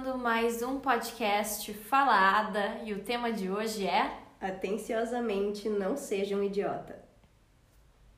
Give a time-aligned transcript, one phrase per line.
[0.00, 6.42] começando mais um podcast Falada e o tema de hoje é Atenciosamente não seja um
[6.42, 7.04] idiota.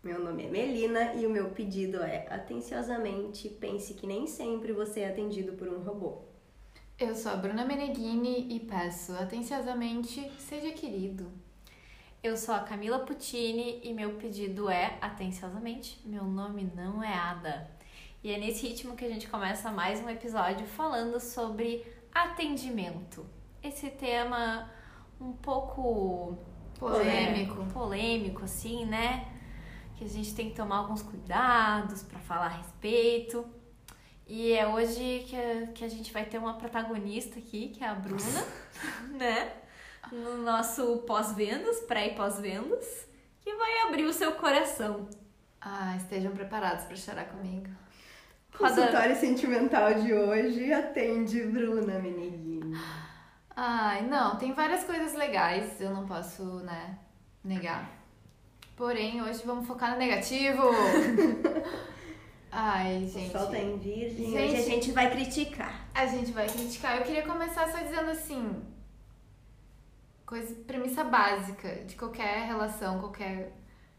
[0.00, 5.00] Meu nome é Melina e o meu pedido é atenciosamente pense que nem sempre você
[5.00, 6.22] é atendido por um robô.
[6.96, 11.32] Eu sou a Bruna Meneghini e peço atenciosamente seja querido.
[12.22, 17.81] Eu sou a Camila Puccini e meu pedido é atenciosamente meu nome não é Ada.
[18.24, 23.26] E é nesse ritmo que a gente começa mais um episódio falando sobre atendimento.
[23.60, 24.70] Esse tema
[25.20, 26.38] um pouco
[26.78, 27.62] Polêmico.
[27.62, 29.26] é, polêmico assim, né?
[29.96, 33.44] Que a gente tem que tomar alguns cuidados para falar a respeito.
[34.28, 37.88] E é hoje que a, que a gente vai ter uma protagonista aqui, que é
[37.88, 38.46] a Bruna,
[39.18, 39.52] né?
[40.12, 42.86] No nosso pós-vendas, pré e pós-vendas,
[43.40, 45.08] que vai abrir o seu coração.
[45.60, 47.82] Ah, estejam preparados para chorar comigo.
[48.56, 52.76] Consultório sentimental de hoje atende Bruna Meneghini.
[53.56, 56.98] Ai, não, tem várias coisas legais, eu não posso, né,
[57.44, 57.90] negar.
[58.76, 60.62] Porém, hoje vamos focar no negativo.
[62.50, 63.32] Ai, O gente.
[63.32, 64.36] sol tá em virgem, Gente.
[64.36, 65.86] hoje a gente vai criticar.
[65.94, 66.98] A gente vai criticar.
[66.98, 68.62] Eu queria começar só dizendo assim,
[70.26, 73.52] coisa, premissa básica de qualquer relação, qualquer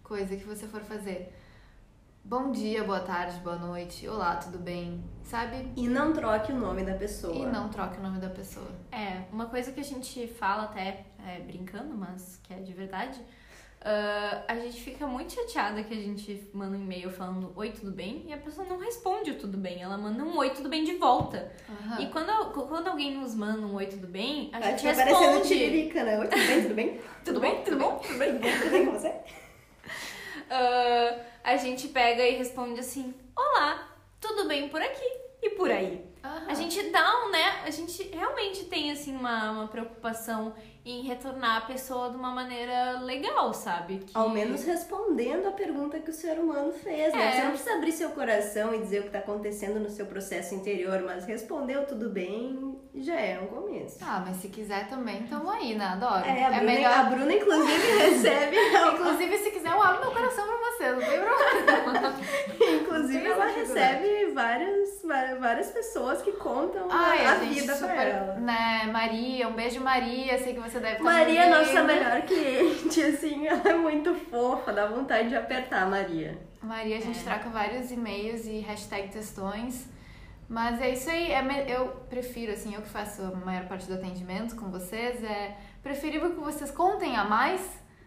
[0.03, 1.33] coisa que você for fazer.
[2.25, 5.03] Bom dia, boa tarde, boa noite, olá, tudo bem?
[5.23, 5.67] Sabe?
[5.75, 7.35] E não troque o nome da pessoa.
[7.35, 8.67] E não troque o nome da pessoa.
[8.91, 13.19] É, uma coisa que a gente fala até é, brincando, mas que é de verdade.
[13.81, 17.91] ah, a gente fica muito chateada que a gente manda um e-mail falando oi, tudo
[17.91, 18.23] bem?
[18.25, 20.93] E a pessoa não responde o tudo bem, ela manda um oi, tudo bem de
[20.95, 21.51] volta.
[21.69, 22.01] Aham.
[22.01, 25.25] E quando, quando alguém nos manda um oi, tudo bem, a Tá gente tá parecendo
[25.25, 25.47] responde.
[25.49, 26.17] tiririca, né?
[26.19, 26.61] Oi, tudo bem?
[26.63, 26.99] Tudo bem?
[27.23, 27.63] Tudo bem?
[27.63, 27.97] Tudo bom?
[27.99, 28.39] Tudo bem?
[28.39, 29.13] Tudo bem com você?
[30.49, 35.05] Ah, a gente pega e responde assim: Olá, tudo bem por aqui
[35.41, 36.05] e por aí.
[36.23, 36.45] Aham.
[36.47, 37.61] A gente dá um, né?
[37.65, 40.55] A gente realmente tem, assim, uma, uma preocupação
[40.85, 43.99] em retornar a pessoa de uma maneira legal, sabe?
[43.99, 47.27] Que- Ao menos respondendo a pergunta que o ser humano fez, né?
[47.27, 47.31] É.
[47.31, 50.53] Você não precisa abrir seu coração e dizer o que tá acontecendo no seu processo
[50.55, 53.97] interior, mas respondeu tudo bem, já é um começo.
[54.01, 55.85] Ah, mas se quiser também, tamo aí, né?
[55.85, 56.25] Adoro.
[56.25, 56.93] É, a, Bruna, melhor.
[56.93, 58.57] a Bruna, inclusive, recebe.
[58.93, 62.13] Inclusive, se quiser, eu abro meu coração pra você, não tem problema.
[62.95, 65.01] inclusive, ela recebe várias,
[65.39, 68.33] várias pessoas que contam Ai, a, a gente vida super, pra ela.
[68.35, 68.89] né?
[68.91, 70.37] Maria, um beijo, Maria.
[70.41, 74.71] Sei que você deve estar Maria, me nossa melhor cliente, assim, ela é muito fofa,
[74.73, 76.37] dá vontade de apertar a Maria.
[76.61, 77.23] Maria, a gente É.
[77.23, 79.85] troca vários e-mails e hashtag textões.
[80.47, 83.87] Mas é isso aí, é me- eu prefiro, assim, eu que faço a maior parte
[83.87, 87.61] do atendimento com vocês, é preferível que vocês contem a mais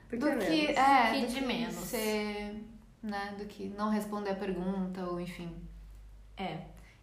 [0.09, 0.77] Por do que que, menos?
[0.79, 1.75] é, Que do de que menos.
[1.75, 2.63] ser,
[3.07, 5.55] né, do que não responder a pergunta ou enfim.
[6.37, 6.59] É.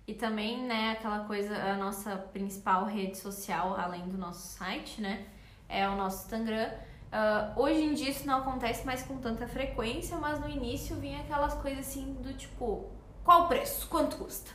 [0.06, 5.26] E também, né, aquela coisa, a nossa principal rede social, além do nosso site, né,
[5.70, 6.70] é o nosso Instagram.
[7.16, 11.22] Ah, hoje em dia isso não acontece mais com tanta frequência, mas no início vinha
[11.22, 12.92] aquelas coisas assim do tipo,
[13.24, 13.88] qual o preço?
[13.88, 14.52] Quanto custa?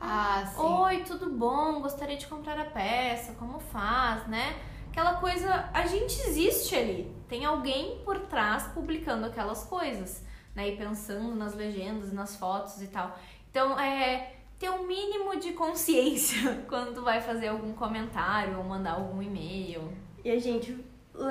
[0.00, 0.60] Ah, sim.
[0.60, 1.80] Oi, tudo bom?
[1.80, 4.56] Gostaria de comprar a peça, como faz, né?
[4.90, 7.14] Aquela coisa, a gente existe ali.
[7.28, 10.24] Tem alguém por trás publicando aquelas coisas,
[10.58, 10.70] né?
[10.70, 13.16] E pensando nas legendas, nas fotos e tal.
[13.48, 19.22] Então, é ter um mínimo de consciência quando vai fazer algum comentário ou mandar algum
[19.22, 19.92] e-mail.
[20.24, 20.84] E a gente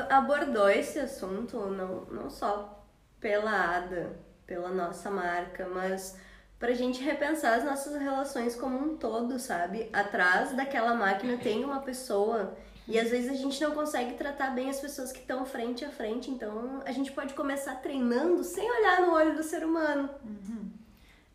[0.09, 2.81] abordou esse assunto não, não só
[3.19, 6.17] pela ADA, pela nossa marca, mas
[6.57, 9.89] pra gente repensar as nossas relações como um todo, sabe?
[9.91, 12.55] Atrás daquela máquina tem uma pessoa
[12.87, 15.89] e às vezes a gente não consegue tratar bem as pessoas que estão frente a
[15.89, 20.09] frente, então a gente pode começar treinando sem olhar no olho do ser humano.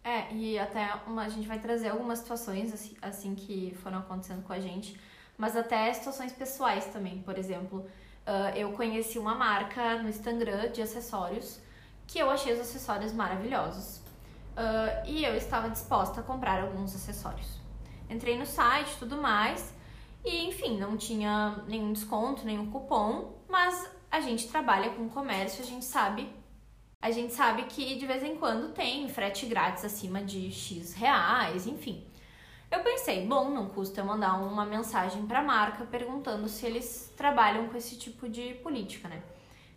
[0.04, 4.42] É, e até uma, a gente vai trazer algumas situações assim, assim que foram acontecendo
[4.42, 4.98] com a gente,
[5.38, 7.22] mas até situações pessoais também.
[7.22, 7.86] Por exemplo,
[8.26, 11.60] ah, eu conheci uma marca no Instagram de acessórios
[12.06, 14.00] que eu achei os acessórios maravilhosos.
[14.56, 17.60] Ah, e eu estava disposta a comprar alguns acessórios.
[18.08, 19.72] Entrei no site tudo mais,
[20.24, 25.66] e enfim, não tinha nenhum desconto, nenhum cupom, mas a gente trabalha com comércio, a
[25.66, 26.28] gente sabe
[27.02, 31.66] a gente sabe que de vez em quando tem frete grátis acima de X reais,
[31.66, 32.06] enfim.
[32.70, 37.12] Eu pensei, bom, não custa eu mandar uma mensagem para a marca perguntando se eles
[37.16, 39.20] trabalham com esse tipo de política, né?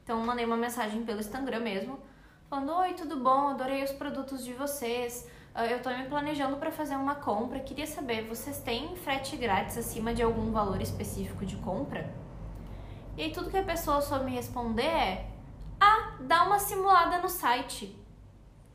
[0.03, 1.99] Então mandei uma mensagem pelo Instagram mesmo,
[2.47, 3.49] falando: "Oi, tudo bom?
[3.49, 5.27] Adorei os produtos de vocês.
[5.57, 7.61] Ah, Eu tô me planejando para fazer uma compra.
[7.61, 12.13] Queria saber, vocês têm frete grátis acima de algum valor específico de compra?"
[13.17, 15.25] E aí tudo que a pessoa soube me responder é:
[15.79, 17.97] "Ah, dá uma simulada no site".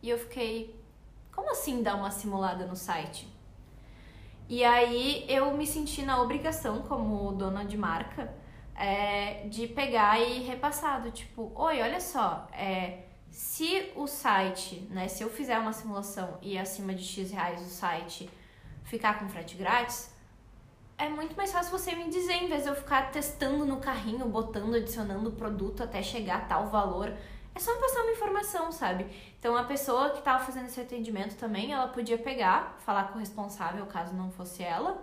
[0.02, 0.74] E eu fiquei:
[1.34, 3.28] "Como assim dá uma simulada no site?"
[4.48, 8.34] E aí eu me senti na obrigação, como dona de marca,
[8.74, 15.08] é, de pegar e repassar do tipo, oi, olha só, é, se o site, né,
[15.08, 18.28] se eu fizer uma simulação e acima de X reais o site
[18.84, 20.12] ficar com frete grátis,
[20.98, 24.26] é muito mais fácil você me dizer, em vez de eu ficar testando no carrinho,
[24.26, 27.14] botando, adicionando o produto até chegar a tal valor.
[27.54, 29.06] É só me passar uma informação, sabe?
[29.38, 33.18] Então a pessoa que estava fazendo esse atendimento também, ela podia pegar, falar com o
[33.18, 35.02] responsável, caso não fosse ela,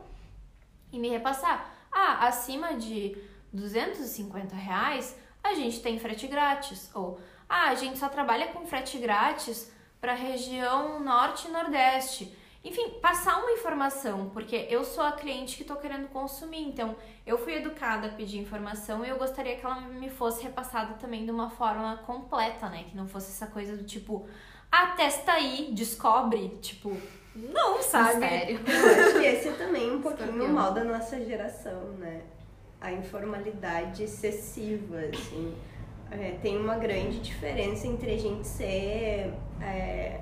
[0.91, 1.73] e me repassar.
[1.91, 3.18] Ah, acima de
[3.51, 5.15] 250 reais,
[5.47, 6.89] a gente tem frete grátis.
[6.94, 12.35] Ou, ah, a gente só trabalha com frete grátis para a região norte e nordeste.
[12.63, 16.95] Enfim, passar uma informação, porque eu sou a cliente que estou querendo consumir, então
[17.25, 21.23] eu fui educada a pedir informação e eu gostaria que ela me fosse repassada também
[21.23, 22.85] de uma forma completa, né?
[22.89, 24.27] Que não fosse essa coisa do tipo,
[24.69, 26.97] ah, testa aí, descobre, tipo,
[27.33, 28.19] não, sabe?
[28.19, 28.59] Sério.
[28.67, 32.23] Eu acho que esse é também um pouquinho o mal da nossa geração, né?
[32.79, 35.56] A informalidade excessiva, assim.
[36.09, 40.21] É, tem uma grande diferença entre a gente ser é,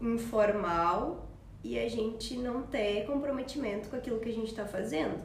[0.00, 1.28] informal
[1.62, 5.20] e a gente não ter comprometimento com aquilo que a gente está fazendo.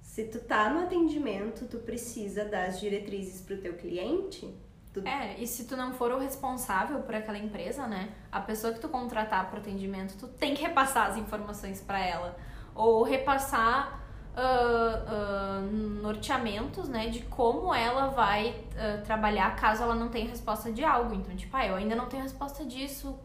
[0.00, 4.54] Se tu tá no atendimento, tu precisa dar as diretrizes pro teu cliente.
[4.92, 5.00] Tu...
[5.08, 8.14] É, e se tu não for o responsável por aquela empresa, né?
[8.30, 12.36] A pessoa que tu contratar pro atendimento, tu tem que repassar as informações para ela.
[12.74, 14.01] Ou repassar
[14.36, 17.08] uh, uh, norteamentos, né?
[17.08, 21.14] De como ela vai uh, trabalhar caso ela não tenha resposta de algo.
[21.14, 23.18] Então, tipo, ah, eu ainda não tenho resposta disso,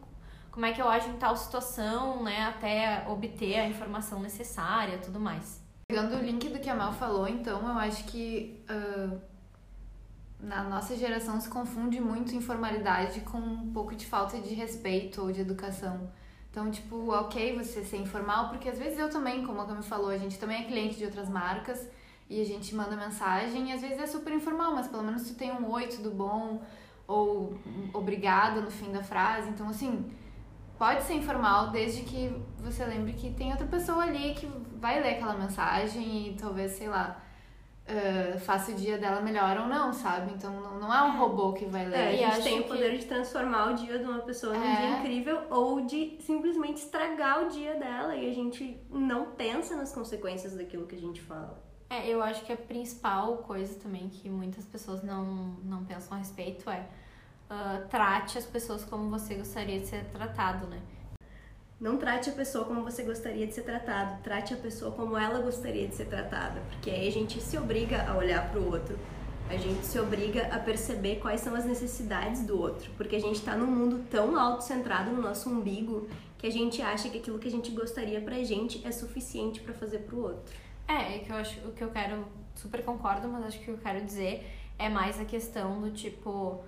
[0.50, 5.20] como é que eu ajo em tal situação, né, até obter a informação necessária, tudo
[5.20, 5.62] mais.
[5.86, 8.60] Pegando o link do que a Mal falou, então, eu acho que
[10.40, 15.32] na nossa geração se confunde muito informalidade com um pouco de falta de respeito ou
[15.32, 16.10] de educação.
[16.58, 20.10] Então, tipo, ok você ser informal, porque às vezes eu também, como a Cami falou,
[20.10, 21.88] a gente também é cliente de outras marcas
[22.28, 25.36] e a gente manda mensagem e às vezes é super informal, mas pelo menos tu
[25.36, 26.60] tem um oi, tudo bom,
[27.06, 27.56] ou
[27.94, 29.48] obrigada no fim da frase.
[29.50, 30.10] Então, assim,
[30.76, 34.50] pode ser informal, desde que você lembre que tem outra pessoa ali que
[34.80, 37.22] vai ler aquela mensagem e talvez, sei lá,
[37.88, 40.32] uh, faça o dia dela melhor ou não, sabe?
[40.34, 42.20] Então não é um robô que vai ler.
[42.20, 42.98] É, a gente tem o poder que...
[42.98, 44.76] de transformar o dia de uma pessoa num é.
[44.76, 49.92] dia incrível ou de simplesmente estragar o dia dela e a gente não pensa nas
[49.92, 51.62] consequências daquilo que a gente fala.
[51.90, 55.24] É, eu acho que a principal coisa também que muitas pessoas não,
[55.64, 56.86] não pensam a respeito é
[57.50, 60.82] uh, trate as pessoas como você gostaria de ser tratado, né?
[61.80, 65.40] Não trate a pessoa como você gostaria de ser tratado, trate a pessoa como ela
[65.40, 68.98] gostaria de ser tratada, porque aí a gente se obriga a olhar para o outro,
[69.48, 73.36] a gente se obriga a perceber quais são as necessidades do outro, porque a gente
[73.36, 77.46] está num mundo tão autocentrado no nosso umbigo que a gente acha que aquilo que
[77.46, 80.52] a gente gostaria pra gente é suficiente para fazer pro outro.
[80.88, 82.24] É, é que eu acho o que eu quero,
[82.56, 84.44] super concordo, mas acho que o que eu quero dizer
[84.76, 86.60] é mais a questão do tipo,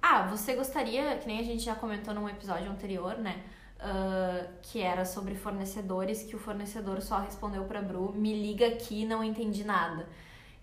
[0.00, 3.42] ah, você gostaria, que nem a gente já comentou num episódio anterior, né?
[3.78, 9.04] Uh, que era sobre fornecedores, que o fornecedor só respondeu pra Bru, me liga aqui,
[9.04, 10.08] não entendi nada.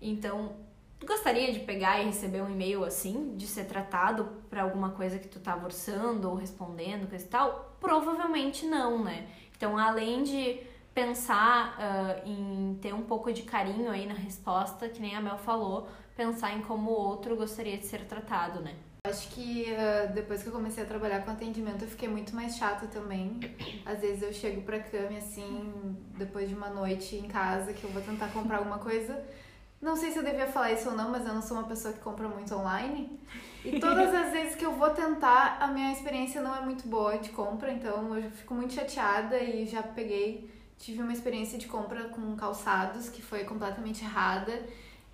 [0.02, 0.56] Então,
[1.04, 5.28] gostaria de pegar e receber um e-mail assim, de ser tratado para alguma coisa que
[5.28, 7.76] tu tá orçando ou respondendo, coisa e tal?
[7.80, 9.28] Provavelmente não, né?
[9.56, 10.60] Então, além de
[10.94, 15.38] pensar uh, em ter um pouco de carinho aí na resposta, que nem a Mel
[15.38, 18.74] falou, pensar em como o outro gostaria de ser tratado, né?
[19.06, 22.56] Acho que uh, depois que eu comecei a trabalhar com atendimento, eu fiquei muito mais
[22.56, 23.38] chata também.
[23.84, 27.90] Às vezes eu chego pra cama assim, depois de uma noite em casa, que eu
[27.90, 29.22] vou tentar comprar alguma coisa.
[29.78, 31.92] Não sei se eu devia falar isso ou não, mas eu não sou uma pessoa
[31.92, 33.20] que compra muito online.
[33.62, 37.18] E todas as vezes que eu vou tentar, a minha experiência não é muito boa
[37.18, 40.50] de compra, então eu fico muito chateada e já peguei.
[40.78, 44.62] Tive uma experiência de compra com calçados que foi completamente errada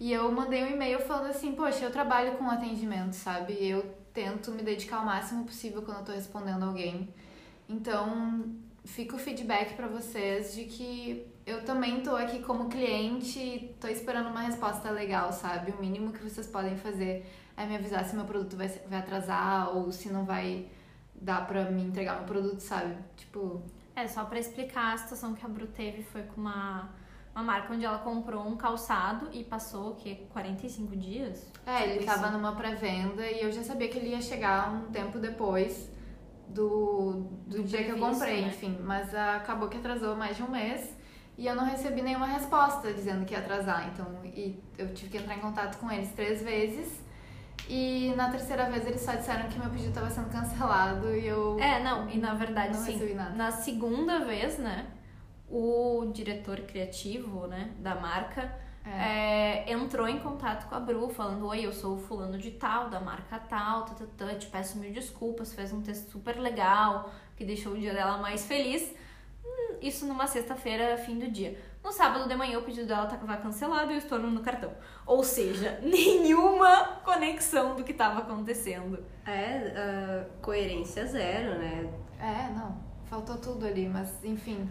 [0.00, 3.52] e eu mandei um e-mail falando assim, poxa, eu trabalho com atendimento, sabe?
[3.68, 3.82] Eu
[4.14, 7.06] tento me dedicar o máximo possível quando eu tô respondendo alguém.
[7.68, 8.46] Então,
[8.82, 14.30] fica o feedback para vocês de que eu também tô aqui como cliente, tô esperando
[14.30, 15.70] uma resposta legal, sabe?
[15.72, 19.76] O mínimo que vocês podem fazer é me avisar se meu produto vai, vai atrasar
[19.76, 20.66] ou se não vai
[21.14, 22.96] dar pra me entregar meu produto, sabe?
[23.18, 23.62] Tipo.
[23.94, 26.88] É, só para explicar a situação que a Bru teve foi com uma
[27.34, 30.26] uma marca onde ela comprou um calçado e passou o quê?
[30.30, 31.50] 45 dias?
[31.64, 35.18] É, ele estava numa pré-venda e eu já sabia que ele ia chegar um tempo
[35.18, 35.90] depois
[36.48, 38.48] do, do, do dia que eu comprei, né?
[38.48, 38.78] enfim.
[38.82, 40.96] Mas acabou que atrasou mais de um mês
[41.38, 43.88] e eu não recebi nenhuma resposta dizendo que ia atrasar.
[43.88, 47.00] Então, e eu tive que entrar em contato com eles três vezes.
[47.68, 51.56] E na terceira vez eles só disseram que meu pedido estava sendo cancelado e eu.
[51.60, 52.98] É, não, e na verdade, sim.
[53.36, 54.86] Na segunda vez, né?
[55.50, 58.54] O diretor criativo, né, da marca,
[58.86, 62.88] é, entrou em contato com a Bru, falando: Oi, eu sou o fulano de tal,
[62.88, 67.10] da marca tal, tá, tá, tá, te peço mil desculpas, fez um texto super legal,
[67.36, 68.94] que deixou o dia dela mais feliz.
[69.44, 71.58] Hum, Isso numa sexta-feira, fim do dia.
[71.84, 74.72] No sábado de manhã, o pedido dela tava cancelado e o estorno no cartão.
[75.06, 79.02] Ou seja, nenhuma conexão do que estava acontecendo.
[79.26, 81.90] É, ah, coerência zero, né?
[82.18, 82.78] É, não.
[83.04, 84.70] Faltou tudo ali, mas enfim.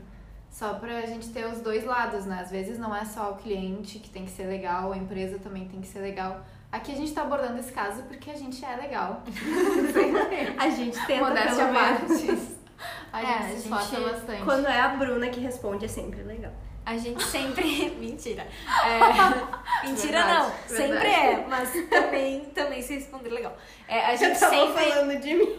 [0.51, 2.39] Só pra gente ter os dois lados, né?
[2.41, 5.67] Às vezes não é só o cliente que tem que ser legal, a empresa também
[5.67, 6.41] tem que ser legal.
[6.71, 9.23] Aqui a gente tá abordando esse caso porque a gente é legal.
[10.59, 12.21] A gente tenta Modéstia pelo menos.
[12.21, 12.59] parte.
[13.11, 14.43] A É, gente a se esforça gente- bastante.
[14.43, 16.51] Quando é a Bruna que responde, é sempre legal.
[16.85, 17.89] A gente sempre.
[17.99, 18.47] Mentira.
[18.85, 20.77] É, Mentira Verdade, não.
[20.77, 23.57] Sempre é, mas também, também se responder legal.
[23.87, 24.89] É, a gente Eu tava sempre.
[24.91, 25.55] falando de mim.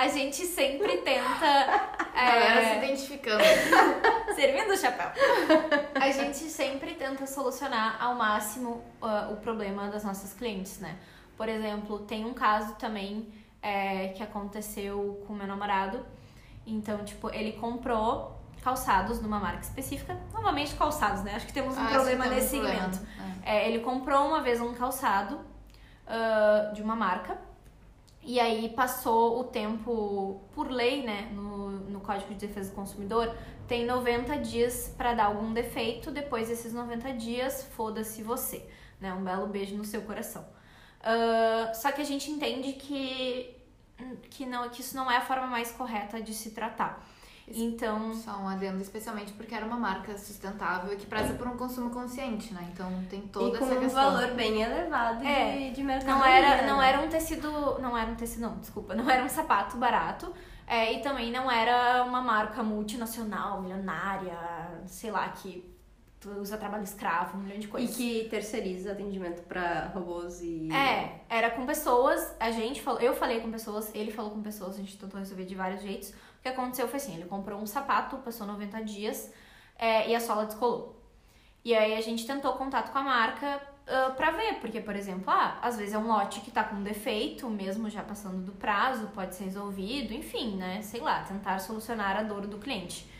[0.00, 1.46] A gente sempre tenta.
[2.14, 3.44] A galera se É, identificando.
[4.34, 5.10] servindo o chapéu.
[5.94, 10.96] A gente sempre tenta solucionar ao máximo ah, o problema das nossas clientes, né?
[11.36, 13.28] Por exemplo, tem um caso também
[13.62, 16.04] é, que aconteceu com o meu namorado.
[16.66, 20.16] Então, tipo, ele comprou calçados numa marca específica.
[20.32, 21.34] Novamente calçados, né?
[21.36, 22.92] Acho que temos um Ah, problema nesse problema.
[22.92, 23.06] segmento.
[23.44, 23.56] É.
[23.56, 25.40] É, ele comprou uma vez um calçado
[26.06, 27.38] ah, de uma marca
[28.22, 33.34] e aí passou o tempo, por lei, né, no, no Código de Defesa do Consumidor,
[33.66, 38.66] tem 90 dias para dar algum defeito, depois desses 90 dias, foda-se você,
[39.00, 40.44] né, um belo beijo no seu coração.
[41.02, 43.56] Ah, só que a gente entende que,
[44.30, 47.04] que, não, que isso não é a forma mais correta de se tratar.
[47.54, 51.56] Então, Só um adendo, especialmente porque era uma marca sustentável e que preza por um
[51.56, 52.68] consumo consciente, né?
[52.72, 54.12] Então tem toda e com essa um questão.
[54.12, 56.14] valor bem elevado É, de, de mercadoria.
[56.18, 56.68] Não era, né?
[56.68, 57.78] não era um tecido.
[57.80, 58.94] Não era um tecido, não, desculpa.
[58.94, 60.32] Não era um sapato barato.
[60.66, 64.38] é, e também não era uma marca multinacional, milionária,
[64.86, 65.64] sei lá, que
[66.26, 67.96] usa trabalho escravo, um milhão de E coisas.
[67.96, 70.70] que terceiriza atendimento pra robôs e.
[70.72, 74.74] É, era com pessoas, a gente falou, eu falei com pessoas, ele falou com pessoas,
[74.74, 76.10] a gente tentou resolver de vários jeitos.
[76.10, 79.32] O que aconteceu foi assim, ele comprou um sapato, passou 90 dias
[79.78, 80.96] é, e a sola descolou.
[81.64, 83.60] E aí a gente tentou contato com a marca
[83.90, 86.80] ah, pra ver, porque, por exemplo, ah, às vezes é um lote que tá com
[86.80, 90.80] defeito, mesmo já passando do prazo, pode ser resolvido, enfim, né?
[90.80, 93.10] Sei lá, tentar solucionar a dor do cliente.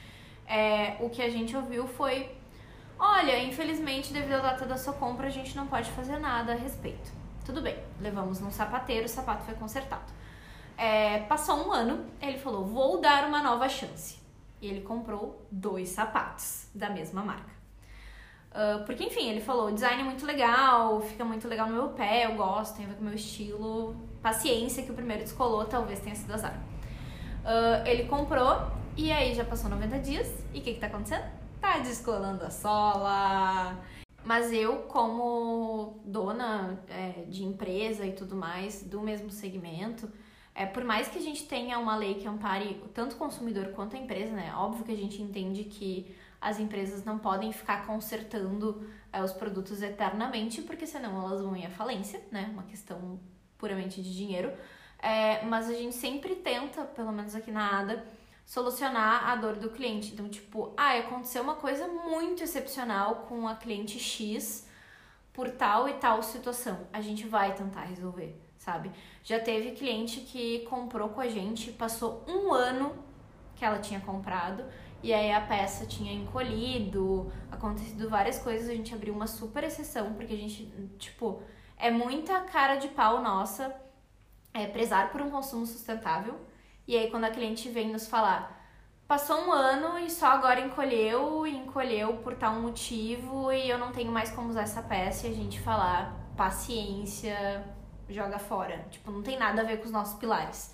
[0.46, 2.30] É, o que a gente ouviu foi:
[3.00, 6.56] olha, infelizmente, devido à data da sua compra, a gente não pode fazer nada a
[6.56, 7.10] respeito.
[7.44, 10.12] Tudo bem, levamos num sapateiro, o sapato foi consertado.
[10.76, 14.18] É, passou um ano, ele falou: vou dar uma nova chance.
[14.60, 17.60] E ele comprou dois sapatos da mesma marca.
[18.52, 21.88] Ah, porque, enfim, ele falou: o design é muito legal, fica muito legal no meu
[21.90, 23.96] pé, eu gosto, tem a ver com o meu estilo.
[24.22, 26.58] Paciência que o primeiro descolou, talvez tenha sido azar.
[27.44, 30.28] Ah, ele comprou e aí já passou 90 dias.
[30.52, 31.24] E o que, que tá acontecendo?
[31.60, 33.78] Tá descolando a sola.
[34.24, 40.10] Mas eu, como dona é, de empresa e tudo mais, do mesmo segmento,
[40.54, 43.96] é, por mais que a gente tenha uma lei que ampare tanto o consumidor quanto
[43.96, 44.52] a empresa, né?
[44.56, 49.82] Óbvio que a gente entende que as empresas não podem ficar consertando é, os produtos
[49.82, 52.48] eternamente, porque senão elas vão ir à falência, né?
[52.52, 53.20] Uma questão
[53.58, 54.52] puramente de dinheiro.
[55.02, 58.04] É, mas a gente sempre tenta, pelo menos aqui na ADA,
[58.50, 60.12] solucionar a dor do cliente.
[60.12, 64.66] Então, tipo, ah, aconteceu uma coisa muito excepcional com a cliente X
[65.32, 66.88] por tal e tal situação.
[66.92, 68.90] A gente vai tentar resolver, sabe?
[69.22, 72.92] Já teve cliente que comprou com a gente, passou um ano
[73.54, 74.64] que ela tinha comprado
[75.00, 80.14] e aí a peça tinha encolhido, acontecido várias coisas, a gente abriu uma super exceção,
[80.14, 80.66] porque a gente,
[80.98, 81.40] tipo,
[81.76, 83.72] é muita cara de pau nossa
[84.52, 86.49] é, prezar por um consumo sustentável.
[86.86, 88.58] E aí quando a cliente vem nos falar,
[89.06, 93.92] passou um ano e só agora encolheu, e encolheu por tal motivo e eu não
[93.92, 97.64] tenho mais como usar essa peça, e a gente falar, paciência,
[98.08, 98.86] joga fora.
[98.90, 100.72] Tipo, não tem nada a ver com os nossos pilares.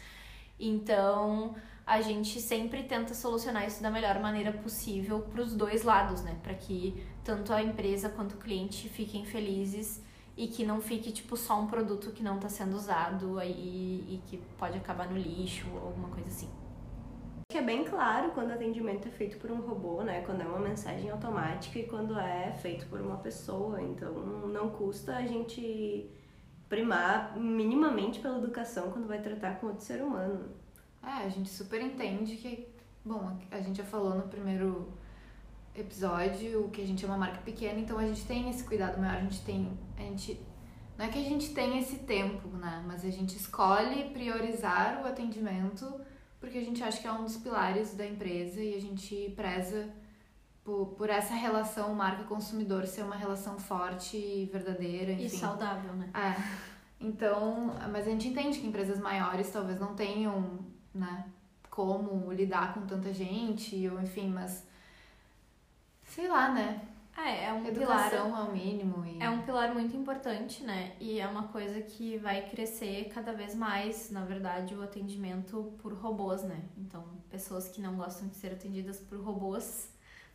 [0.59, 1.55] Então,
[1.87, 6.37] a gente sempre tenta solucionar isso da melhor maneira possível para os dois lados, né?
[6.43, 10.03] Para que tanto a empresa quanto o cliente fiquem felizes
[10.37, 14.23] e que não fique tipo só um produto que não está sendo usado aí e
[14.27, 16.51] que pode acabar no lixo ou alguma coisa assim.
[17.49, 20.21] Que é bem claro quando o atendimento é feito por um robô, né?
[20.23, 23.81] Quando é uma mensagem automática e quando é feito por uma pessoa.
[23.81, 26.11] Então não custa a gente
[26.69, 30.51] primar minimamente pela educação quando vai tratar com outro ser humano.
[31.03, 32.69] É, a gente super entende que,
[33.05, 34.93] bom, a gente já falou no primeiro
[35.81, 39.17] episódio que a gente é uma marca pequena, então a gente tem esse cuidado maior,
[39.17, 40.41] a gente tem, a gente
[40.97, 45.07] não é que a gente tem esse tempo, né, mas a gente escolhe priorizar o
[45.07, 46.01] atendimento
[46.41, 49.89] porque a gente acha que é um dos pilares da empresa e a gente preza
[50.63, 55.25] por, por essa relação marca-consumidor ser uma relação forte e verdadeira, enfim.
[55.25, 56.11] E saudável, né?
[56.15, 56.77] É.
[57.01, 60.61] Então, mas a gente entende que empresas maiores talvez não tenham,
[60.95, 61.27] né,
[61.71, 64.67] como lidar com tanta gente, ou enfim, mas
[66.07, 66.81] sei lá, né?
[67.17, 68.41] É, é um Educação pilar.
[68.43, 69.05] ao mínimo.
[69.07, 69.23] E...
[69.23, 70.93] É um pilar muito importante, né?
[71.01, 75.95] E é uma coisa que vai crescer cada vez mais, na verdade, o atendimento por
[75.95, 76.63] robôs, né?
[76.77, 79.89] Então, pessoas que não gostam de ser atendidas por robôs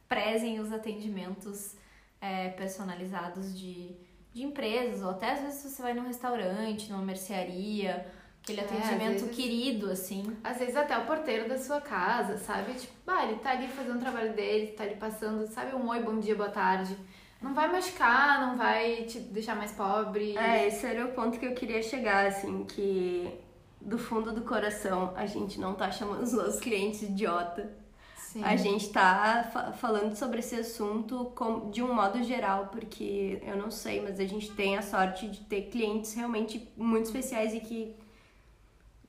[0.09, 1.75] prezem os atendimentos
[2.19, 3.95] é, personalizados de
[4.33, 8.05] de empresas, ou até às vezes você vai num restaurante, numa mercearia,
[8.43, 10.37] aquele É, atendimento às vezes- querido, assim.
[10.43, 12.73] Às vezes até o porteiro da sua casa, sabe?
[12.73, 15.75] Tipo, bah, ele tá ali fazendo o trabalho dele, tá ali passando, sabe?
[15.75, 16.95] Um oi, bom dia, boa tarde.
[17.41, 20.37] Não vai machucar, não vai te deixar mais pobre.
[20.37, 23.31] É, esse era o ponto que eu queria chegar, assim, que
[23.79, 27.71] do fundo do coração a gente não tá chamando os nossos clientes de idiota.
[28.15, 28.43] Sim.
[28.43, 33.57] A gente tá fa- falando sobre esse assunto com- de um modo geral, porque eu
[33.57, 37.59] não sei, mas a gente tem a sorte de ter clientes realmente muito especiais e
[37.59, 37.95] que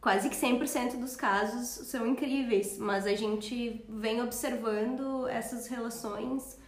[0.03, 6.59] quase que 100% dos casos são incríveis, mas a gente vem observando essas relações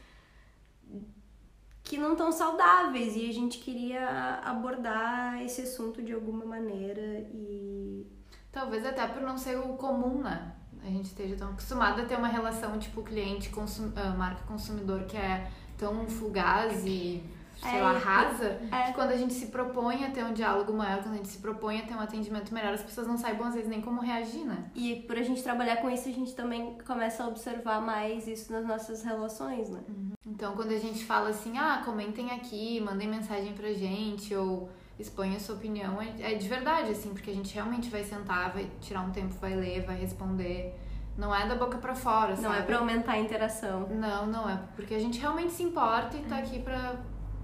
[1.83, 8.07] que não estão saudáveis e a gente queria abordar esse assunto de alguma maneira e
[8.55, 10.53] Talvez até por não ser o comum, né?
[10.81, 13.91] A gente esteja tão acostumado a ter uma relação tipo cliente consum...
[13.97, 17.21] ah, marca consumidor que é tão fugaz e
[17.65, 18.83] sei É, lá, rasa, é.
[18.87, 21.39] que quando a gente se propõe a ter um diálogo maior, quando a gente se
[21.39, 24.45] propõe a ter um atendimento melhor, as pessoas não saibam às vezes nem como reagir,
[24.45, 24.65] né?
[24.75, 28.53] E por a gente trabalhar com isso, a gente também começa a observar mais isso
[28.53, 29.81] nas nossas relações, né?
[30.27, 34.69] Então, quando a gente fala assim, ah, comentem aqui, mandem mensagem pra gente, ou
[34.99, 38.71] exponha sua opinião, é, é de verdade, assim, porque a gente realmente vai sentar, vai
[38.81, 40.75] tirar um tempo, vai ler, vai responder.
[41.17, 42.67] Não é da boca pra fora, Não é sabe?
[42.67, 43.87] pra aumentar a interação.
[43.89, 46.97] Não, não é, porque a gente realmente se importa e tá aqui pra.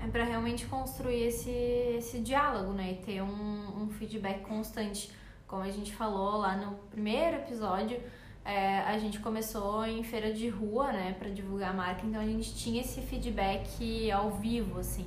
[0.03, 2.93] É pra realmente construir esse, esse diálogo, né?
[2.93, 5.11] E ter um, um feedback constante.
[5.47, 8.01] Como a gente falou lá no primeiro episódio,
[8.45, 11.15] é, a gente começou em feira de rua, né?
[11.19, 15.07] Pra divulgar a marca, então a gente tinha esse feedback ao vivo, assim.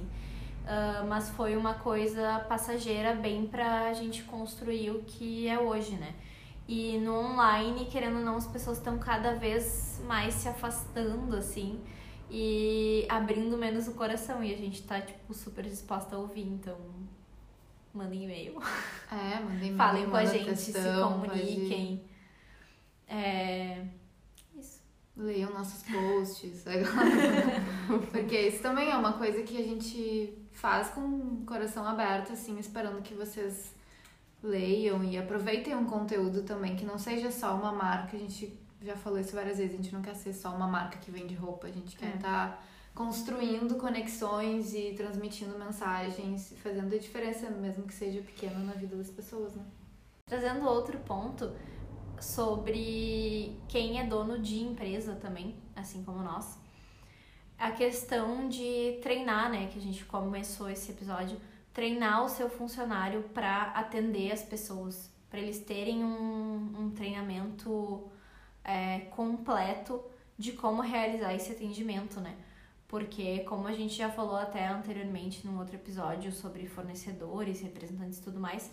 [0.66, 6.14] Ah, mas foi uma coisa passageira bem pra gente construir o que é hoje, né?
[6.68, 11.82] E no online, querendo ou não, as pessoas estão cada vez mais se afastando, assim,
[12.36, 14.44] e abrindo menos o coração.
[14.44, 16.76] E a gente tá, tipo, super disposta a ouvir, então
[17.94, 18.58] mandem e-mail.
[19.12, 22.04] É, mandem e-mail, Falem com a gente, se textão, pode- comuniquem.
[23.08, 23.86] É.
[24.58, 24.82] Isso.
[25.16, 26.66] Leiam nossos posts.
[28.12, 32.58] Porque isso também é uma coisa que a gente faz com o coração aberto, assim,
[32.58, 33.76] esperando que vocês
[34.42, 38.18] leiam e aproveitem um conteúdo também, que não seja só uma marca.
[38.18, 40.98] A gente já falou isso várias vezes, a gente não quer ser só uma marca
[40.98, 42.16] que vende roupa, a gente quer É.
[42.16, 48.96] estar construindo conexões e transmitindo mensagens, fazendo a diferença, mesmo que seja pequena, na vida
[48.96, 49.64] das pessoas, né?
[50.28, 51.52] Trazendo outro ponto
[52.20, 56.58] sobre quem é dono de empresa também, assim como nós.
[57.58, 61.38] A questão de treinar, né, que a gente começou esse episódio,
[61.74, 68.04] treinar o seu funcionário para atender as pessoas, para eles terem um, um treinamento
[68.64, 70.04] é, completo
[70.38, 72.36] de como realizar esse atendimento, né?
[72.88, 78.22] Porque, como a gente já falou até anteriormente num outro episódio sobre fornecedores, representantes e
[78.22, 78.72] tudo mais,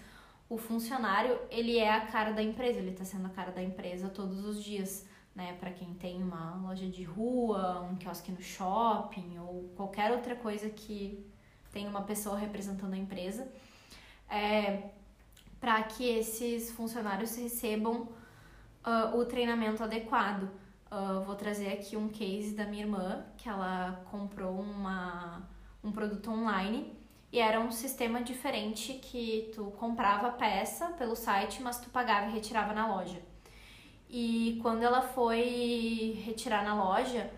[0.49, 4.09] o funcionário, ele é a cara da empresa, ele tá sendo a cara da empresa
[4.09, 5.55] todos os dias, né?
[5.55, 10.69] Para quem tem uma loja de rua, um quiosque no shopping ou qualquer outra coisa
[10.69, 11.25] que
[11.73, 13.51] tem uma pessoa representando a empresa,
[14.29, 14.91] é,
[15.61, 18.09] para que esses funcionários recebam
[18.85, 20.51] ah, o treinamento adequado.
[20.91, 25.49] Ah, vou trazer aqui um case da minha irmã, que ela comprou uma,
[25.85, 26.93] um produto online
[27.33, 32.27] e era um sistema diferente que tu comprava a peça pelo site, mas tu pagava
[32.29, 33.23] e retirava na loja.
[34.09, 37.31] E quando ela foi retirar na loja,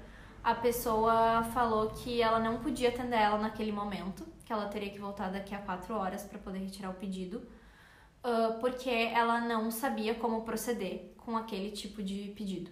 [0.42, 4.98] a pessoa falou que ela não podia atender ela naquele momento, que ela teria que
[4.98, 7.46] voltar daqui a quatro horas para poder retirar o pedido,
[8.24, 12.70] ah, porque ela não sabia como proceder com aquele tipo de pedido.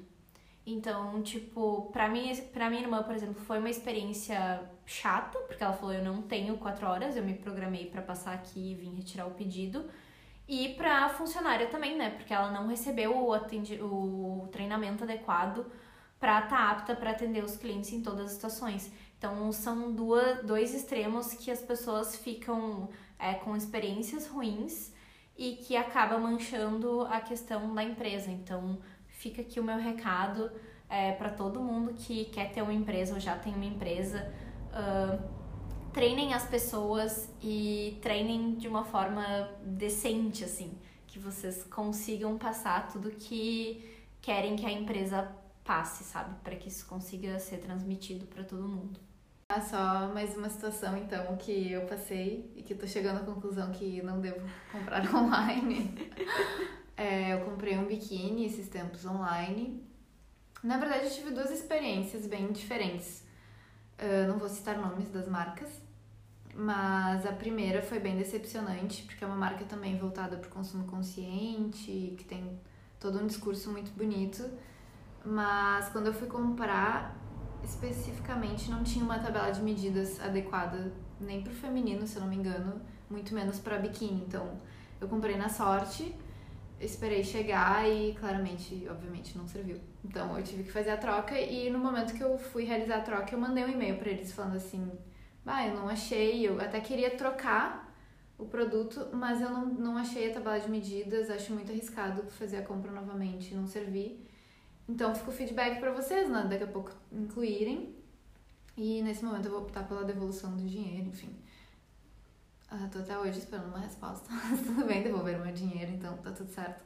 [0.67, 5.73] Então, tipo, pra, mim, pra minha irmã, por exemplo, foi uma experiência chata, porque ela
[5.73, 9.27] falou: eu não tenho quatro horas, eu me programei pra passar aqui e vim retirar
[9.27, 9.85] o pedido.
[10.47, 12.11] E pra funcionária também, né?
[12.11, 15.65] Porque ela não recebeu o, atendi o treinamento adequado
[16.19, 18.93] pra estar apta pra atender os clientes em todas as situações.
[19.17, 24.93] Então, são duas, dois extremos que as pessoas ficam é, com experiências ruins
[25.41, 28.31] e que acaba manchando a questão da empresa.
[28.31, 30.53] Então, fica aqui o meu recado.
[30.91, 34.31] é, para todo mundo que quer ter uma empresa ou já tem uma empresa.
[34.71, 35.23] Uh,
[35.93, 40.77] treinem as pessoas e treinem de uma forma decente, assim,
[41.07, 45.31] que vocês consigam passar tudo que querem que a empresa
[45.65, 46.35] passe, sabe?
[46.43, 48.99] Para que isso consiga ser transmitido para todo mundo.
[49.53, 53.73] Ah, só mais uma situação então que eu passei e que tô chegando à conclusão
[53.73, 55.93] que não devo comprar online.
[56.97, 59.85] é, eu comprei um biquíni esses tempos online.
[60.63, 63.27] Na verdade, eu tive duas experiências bem diferentes.
[63.99, 65.83] Uh, não vou citar nomes das marcas,
[66.55, 70.85] mas a primeira foi bem decepcionante, porque é uma marca também voltada para o consumo
[70.85, 72.57] consciente, que tem
[73.01, 74.49] todo um discurso muito bonito.
[75.25, 77.20] Mas quando eu fui comprar,
[77.65, 82.29] especificamente não tinha uma tabela de medidas adequada nem para o feminino, se eu não
[82.29, 84.25] me engano, muito menos para biquíni.
[84.27, 84.59] Então,
[85.01, 86.15] eu comprei na sorte,
[86.81, 89.79] esperei chegar e claramente, obviamente, não serviu.
[90.05, 93.03] Então, eu tive que fazer a troca e no momento que eu fui realizar a
[93.03, 94.91] troca, eu mandei um e-mail para eles falando assim:
[95.45, 97.91] "Ah, eu não achei, eu até queria trocar
[98.39, 102.59] o produto, mas eu não, não achei a tabela de medidas, acho muito arriscado fazer
[102.59, 104.27] a compra novamente não servir.
[104.91, 106.47] Então fica o feedback para vocês, né?
[106.51, 107.95] Daqui a pouco incluírem.
[108.77, 111.35] E nesse momento eu vou optar pela devolução do dinheiro, enfim.
[112.73, 114.29] Uh, tô até hoje esperando uma resposta,
[114.65, 116.83] tudo bem, devolver meu dinheiro, então tá tudo certo.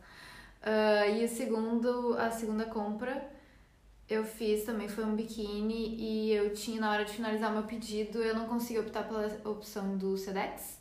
[0.63, 3.31] Uh, e o segundo, a segunda compra
[4.09, 8.23] eu fiz também foi um biquíni e eu tinha, na hora de finalizar meu pedido,
[8.23, 10.79] eu não consegui optar pela opção do Sedex,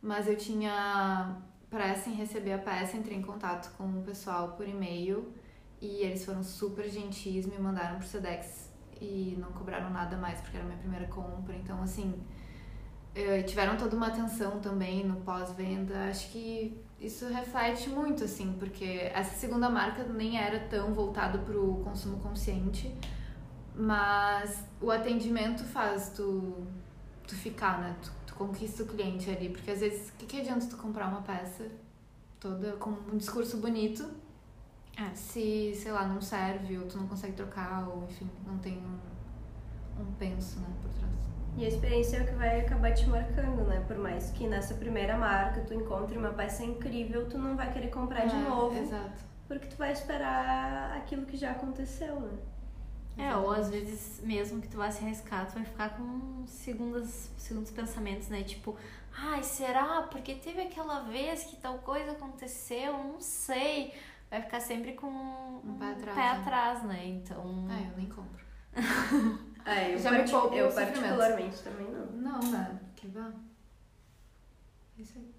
[0.00, 1.36] mas eu tinha
[1.68, 5.34] pressa em receber a peça, entrei em contato com o pessoal por e-mail
[5.80, 10.56] e eles foram super gentis, me mandaram pro Sedex e não cobraram nada mais porque
[10.56, 11.54] era minha primeira compra.
[11.54, 12.14] Então, assim,
[13.14, 16.08] eh, tiveram toda uma atenção também no pós-venda.
[16.08, 21.82] Acho que isso reflete muito, assim, porque essa segunda marca nem era tão voltada pro
[21.84, 22.94] consumo consciente,
[23.74, 26.66] mas o atendimento faz tu,
[27.26, 27.96] tu ficar, né?
[28.02, 31.08] Tu, tu conquista o cliente ali, porque às vezes, o que, que adianta tu comprar
[31.08, 31.66] uma peça
[32.40, 34.08] toda com um discurso bonito
[34.96, 35.14] é.
[35.14, 40.02] Se, sei lá, não serve, ou tu não consegue trocar, ou enfim, não tem um,
[40.02, 41.12] um penso, né, por trás.
[41.56, 43.82] E a experiência é o que vai acabar te marcando, né?
[43.86, 47.88] Por mais que nessa primeira marca tu encontre uma peça incrível, tu não vai querer
[47.88, 48.78] comprar é, de novo.
[48.78, 49.24] Exato.
[49.48, 52.38] Porque tu vai esperar aquilo que já aconteceu, né?
[53.18, 57.30] É, ou às vezes mesmo que tu vá se arriscar, tu vai ficar com segundos,
[57.38, 58.42] segundos pensamentos, né?
[58.42, 58.76] Tipo,
[59.16, 60.02] ai, será?
[60.10, 63.94] Porque teve aquela vez que tal coisa aconteceu, não sei
[64.30, 66.30] vai ficar sempre com um pé atrás, pé né?
[66.30, 67.06] atrás né?
[67.06, 67.66] Então.
[67.70, 68.44] É, eu nem compro.
[69.64, 70.50] é, eu, Já part...
[70.50, 72.06] me eu particularmente também não.
[72.06, 72.80] Não, né?
[72.94, 73.32] Que vá.
[74.98, 75.36] É isso aí.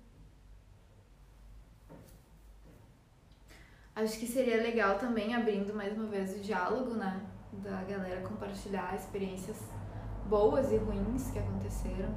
[3.96, 7.20] Acho que seria legal também, abrindo mais uma vez o diálogo, né?
[7.52, 9.58] Da galera compartilhar experiências
[10.28, 12.14] boas e ruins que aconteceram.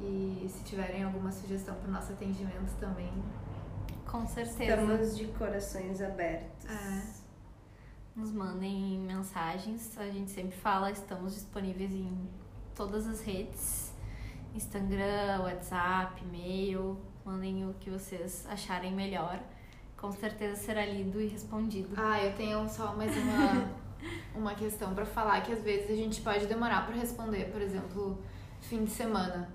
[0.00, 3.12] E se tiverem alguma sugestão para o nosso atendimento também,
[4.12, 4.74] com certeza.
[4.74, 6.66] Estamos de corações abertos.
[6.68, 7.22] É.
[8.14, 12.28] Nos mandem mensagens, a gente sempre fala, estamos disponíveis em
[12.76, 13.90] todas as redes.
[14.54, 19.40] Instagram, WhatsApp, e-mail, mandem o que vocês acharem melhor.
[19.96, 21.94] Com certeza será lido e respondido.
[21.96, 23.70] Ah, eu tenho só mais uma,
[24.36, 28.22] uma questão para falar que às vezes a gente pode demorar para responder, por exemplo,
[28.60, 29.48] fim de semana.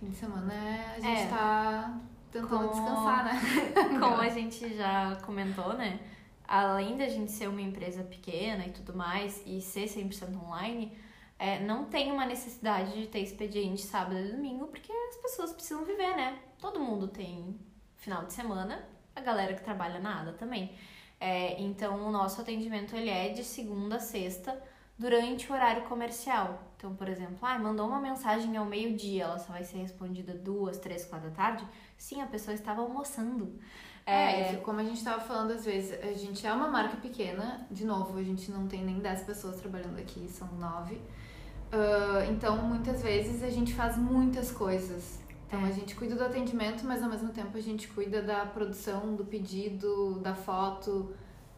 [0.00, 1.28] Fim de semana é, a gente é.
[1.28, 2.00] tá
[2.34, 3.40] tentando descansar, né?
[4.00, 6.00] Como a gente já comentou, né?
[6.46, 10.96] Além da gente ser uma empresa pequena e tudo mais, e ser 100% online,
[11.38, 15.84] é, não tem uma necessidade de ter expediente sábado e domingo, porque as pessoas precisam
[15.84, 16.38] viver, né?
[16.58, 17.58] Todo mundo tem
[17.96, 20.74] final de semana, a galera que trabalha nada também.
[21.20, 24.60] É, então, o nosso atendimento ele é de segunda a sexta,
[24.98, 26.62] durante o horário comercial.
[26.76, 30.78] Então, por exemplo, ah, mandou uma mensagem ao meio-dia, ela só vai ser respondida duas,
[30.78, 31.66] três, quatro da tarde.
[31.96, 33.58] Sim, a pessoa estava almoçando.
[34.06, 37.66] É, é como a gente estava falando às vezes, a gente é uma marca pequena,
[37.70, 40.96] de novo, a gente não tem nem 10 pessoas trabalhando aqui, são nove.
[40.96, 45.18] Uh, então, muitas vezes a gente faz muitas coisas.
[45.46, 45.68] Então, é.
[45.68, 49.24] a gente cuida do atendimento, mas ao mesmo tempo a gente cuida da produção, do
[49.24, 51.14] pedido, da foto,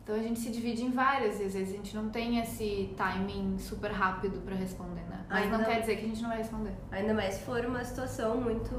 [0.07, 2.95] então a gente se divide em várias e às vezes a gente não tem esse
[2.97, 5.27] timing super rápido para responder, né?
[5.29, 6.75] Mas ainda, não quer dizer que a gente não vai responder.
[6.92, 8.73] Ainda mais se for uma situação muito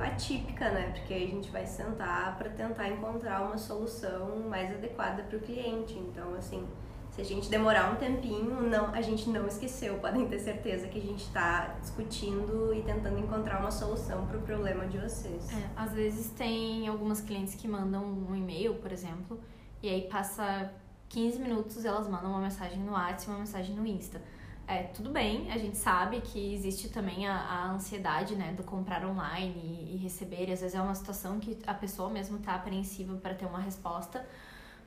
[0.00, 0.92] atípica, né?
[0.94, 5.40] Porque aí a gente vai sentar para tentar encontrar uma solução mais adequada para o
[5.40, 5.98] cliente.
[5.98, 6.64] Então, assim,
[7.10, 9.96] se a gente demorar um tempinho, não, a gente não esqueceu.
[9.96, 14.42] Podem ter certeza que a gente está discutindo e tentando encontrar uma solução para o
[14.42, 15.52] problema de vocês.
[15.52, 19.40] É, às vezes tem algumas clientes que mandam um e-mail, por exemplo,
[19.82, 20.70] e aí passa
[21.08, 24.20] 15 minutos elas mandam uma mensagem no WhatsApp uma mensagem no Insta.
[24.66, 29.04] É, tudo bem, a gente sabe que existe também a, a ansiedade, né, do comprar
[29.04, 32.54] online e, e, receber, e às vezes é uma situação que a pessoa mesmo tá
[32.54, 34.24] apreensiva para ter uma resposta,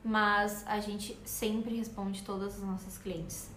[0.03, 3.51] mas a gente sempre responde todas as nossas clientes,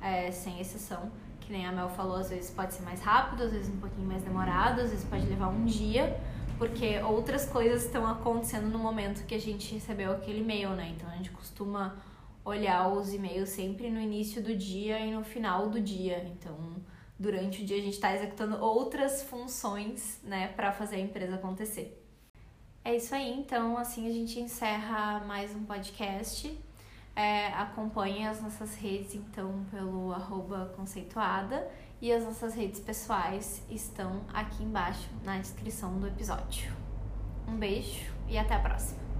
[0.00, 1.10] é, sem exceção.
[1.40, 4.06] Que nem a Mel falou, às vezes pode ser mais rápido, às vezes um pouquinho
[4.06, 6.20] mais demorado, às vezes pode levar um dia,
[6.62, 10.94] porque outras coisas estão acontecendo no momento que a gente recebeu aquele e-mail, né?
[10.94, 11.96] Então a gente costuma
[12.44, 16.22] olhar os e-mails sempre no início do dia e no final do dia.
[16.24, 16.76] Então,
[17.18, 22.00] durante o dia a gente está executando outras funções, né, para fazer a empresa acontecer.
[22.84, 26.56] É isso aí, então assim a gente encerra mais um podcast.
[27.16, 31.68] É, acompanhe as nossas redes então pelo arroba conceituada
[32.02, 36.72] e as nossas redes pessoais estão aqui embaixo na descrição do episódio.
[37.46, 39.11] Um beijo e até a próxima!